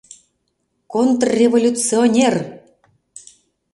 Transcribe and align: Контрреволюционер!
Контрреволюционер! 0.93 2.35